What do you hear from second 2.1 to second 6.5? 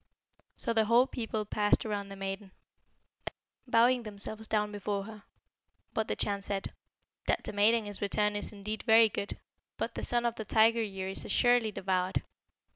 maiden, bowing themselves down before her. But the Chan